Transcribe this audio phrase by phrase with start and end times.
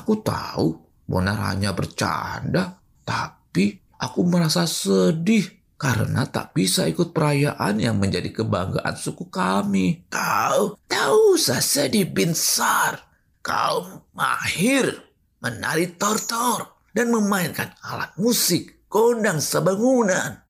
[0.00, 5.42] Aku tahu Bonar hanya bercanda, tapi aku merasa sedih
[5.74, 10.06] karena tak bisa ikut perayaan yang menjadi kebanggaan suku kami.
[10.06, 13.10] Kau tahu sedih bin Sar.
[13.42, 15.02] Kau mahir
[15.42, 20.46] menari tortor dan memainkan alat musik gondang sebangunan.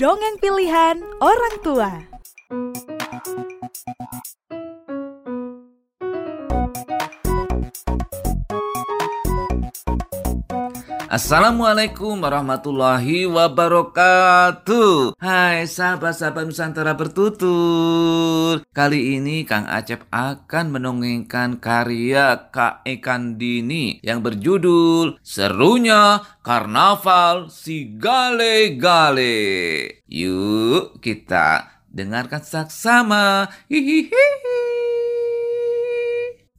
[0.00, 2.11] Dongeng pilihan orang tua.
[11.12, 15.12] Assalamualaikum warahmatullahi wabarakatuh.
[15.20, 18.64] Hai sahabat-sahabat Nusantara bertutur.
[18.72, 27.92] Kali ini Kang Acep akan menongengkan karya Kak Ekan Dini Yang berjudul Serunya Karnaval Si
[28.00, 29.44] Gale Gale
[30.08, 32.40] Yuk kita dengarkan
[32.72, 34.61] sama Hihihi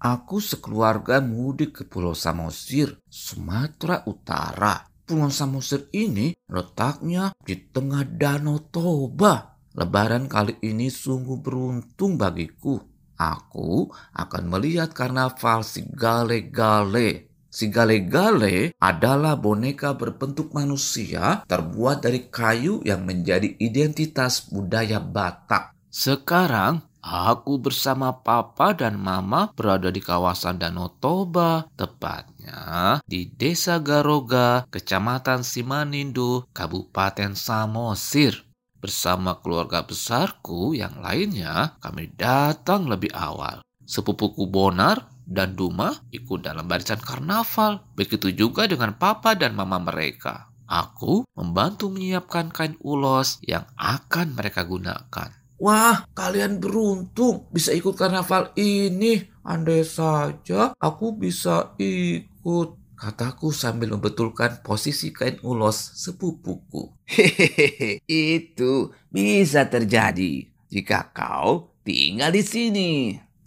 [0.04, 4.84] Aku sekeluarga mudik ke Pulau Samosir, Sumatera Utara.
[5.08, 9.56] Pulau Samosir ini letaknya di tengah Danau Toba.
[9.72, 12.84] Lebaran kali ini sungguh beruntung bagiku.
[13.16, 17.32] Aku akan melihat karnaval si Gale-Gale.
[17.48, 25.72] Si Gale-Gale adalah boneka berbentuk manusia terbuat dari kayu yang menjadi identitas budaya Batak.
[25.88, 34.64] Sekarang Aku bersama papa dan mama berada di kawasan Danau Toba, tepatnya di Desa Garoga,
[34.72, 38.48] Kecamatan Simanindo, Kabupaten Samosir.
[38.80, 43.60] Bersama keluarga besarku yang lainnya, kami datang lebih awal.
[43.84, 47.84] Sepupuku Bonar dan Duma ikut dalam barisan karnaval.
[48.00, 50.56] Begitu juga dengan papa dan mama mereka.
[50.72, 55.43] Aku membantu menyiapkan kain ulos yang akan mereka gunakan.
[55.64, 59.24] Wah, kalian beruntung bisa ikut karnaval ini.
[59.48, 62.84] Andai saja aku bisa ikut.
[63.00, 66.92] Kataku sambil membetulkan posisi kain ulos sepupuku.
[67.08, 72.92] Hehehe, itu bisa terjadi jika kau tinggal di sini.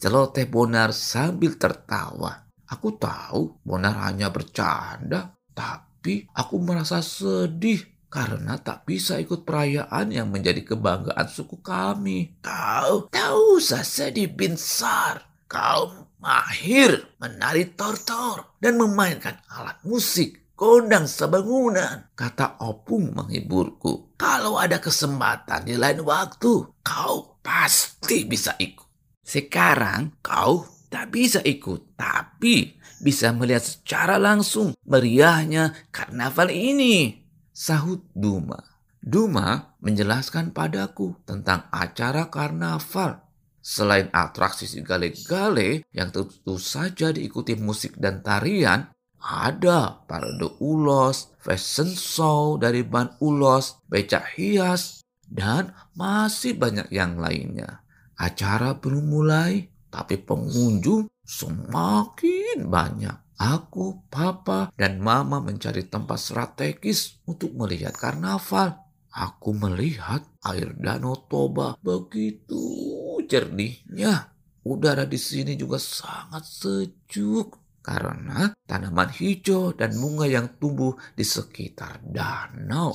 [0.00, 2.48] Celoteh Bonar sambil tertawa.
[2.64, 10.30] Aku tahu Bonar hanya bercanda, tapi aku merasa sedih karena tak bisa ikut perayaan yang
[10.30, 12.38] menjadi kebanggaan suku kami.
[12.40, 15.26] Kau tahu sedih bin Sar.
[15.46, 22.10] Kau mahir menari tortor dan memainkan alat musik gondang sebangunan.
[22.16, 24.18] Kata Opung menghiburku.
[24.18, 28.88] Kalau ada kesempatan di lain waktu, kau pasti bisa ikut.
[29.22, 32.74] Sekarang kau tak bisa ikut, tapi
[33.04, 37.25] bisa melihat secara langsung meriahnya karnaval ini
[37.56, 38.60] sahut Duma.
[39.00, 43.24] Duma menjelaskan padaku tentang acara karnaval.
[43.64, 51.90] Selain atraksi si gale-gale yang tentu saja diikuti musik dan tarian, ada parade ulos, fashion
[51.90, 57.82] show dari ban ulos, becak hias, dan masih banyak yang lainnya.
[58.14, 63.25] Acara belum mulai, tapi pengunjung semakin banyak.
[63.36, 68.80] Aku, papa, dan mama mencari tempat strategis untuk melihat karnaval.
[69.12, 72.60] Aku melihat air danau Toba begitu
[73.24, 74.32] jernihnya.
[74.66, 82.02] Udara di sini juga sangat sejuk karena tanaman hijau dan bunga yang tumbuh di sekitar
[82.02, 82.92] danau.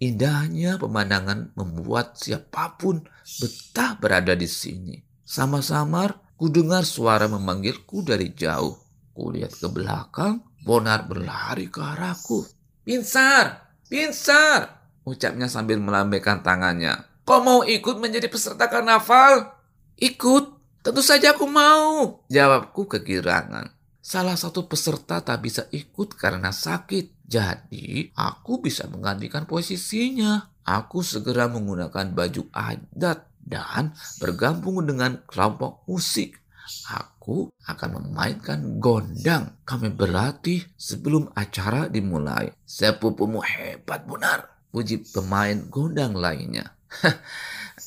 [0.00, 3.04] Indahnya pemandangan membuat siapa pun
[3.38, 4.98] betah berada di sini.
[5.22, 8.83] Sama-samar ku dengar suara memanggilku dari jauh.
[9.14, 12.42] Kulihat ke belakang, Bonar berlari ke arahku.
[12.82, 13.70] Pinsar!
[13.86, 14.82] Pinsar!
[15.04, 17.04] Ucapnya sambil melambaikan tangannya.
[17.24, 19.54] Kau mau ikut menjadi peserta karnaval?
[20.00, 20.44] Ikut?
[20.84, 22.20] Tentu saja aku mau.
[22.28, 23.72] Jawabku kegirangan.
[24.04, 27.24] Salah satu peserta tak bisa ikut karena sakit.
[27.24, 30.52] Jadi, aku bisa menggantikan posisinya.
[30.64, 36.43] Aku segera menggunakan baju adat dan bergabung dengan kelompok musik.
[36.88, 39.60] Aku akan memainkan gondang.
[39.68, 42.52] Kami berlatih sebelum acara dimulai.
[42.64, 44.48] Sepupumu hebat benar.
[44.72, 46.72] Puji pemain gondang lainnya.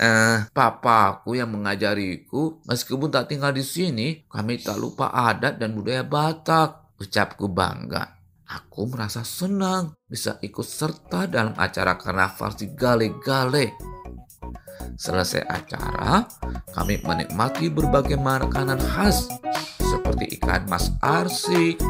[0.08, 6.06] eh, papaku yang mengajariku, meskipun tak tinggal di sini, kami tak lupa adat dan budaya
[6.06, 6.98] Batak.
[6.98, 8.18] Ucapku bangga.
[8.48, 13.76] Aku merasa senang bisa ikut serta dalam acara karnaval si gale-gale.
[14.98, 16.26] Selesai acara,
[16.78, 19.26] kami menikmati berbagai makanan khas
[19.82, 21.82] seperti ikan mas arsik,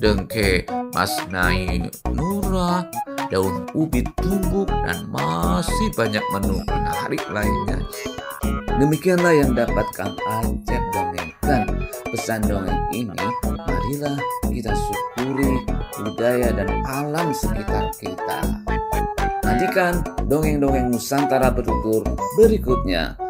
[0.00, 0.64] dengke
[0.96, 1.76] mas nai
[2.16, 2.88] nura,
[3.28, 7.84] daun ubi tumbuk, dan masih banyak menu menarik lainnya.
[8.80, 11.68] Demikianlah yang dapat Kang Acep dongengkan.
[12.10, 14.16] Pesan dongeng ini, marilah
[14.48, 15.60] kita syukuri
[16.00, 18.40] budaya dan alam sekitar kita.
[19.44, 22.08] Nantikan dongeng-dongeng Nusantara bertutur
[22.40, 23.29] berikutnya.